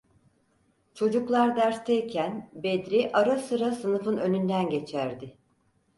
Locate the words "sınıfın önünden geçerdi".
3.71-5.37